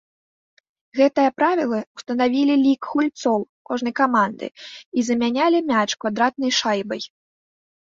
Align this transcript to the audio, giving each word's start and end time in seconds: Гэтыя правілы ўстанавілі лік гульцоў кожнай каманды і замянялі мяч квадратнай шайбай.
Гэтыя 0.99 1.29
правілы 1.41 1.79
ўстанавілі 1.99 2.55
лік 2.63 2.81
гульцоў 2.95 3.39
кожнай 3.71 3.93
каманды 4.01 4.47
і 4.97 5.07
замянялі 5.13 5.59
мяч 5.71 5.87
квадратнай 6.01 6.51
шайбай. 6.65 7.01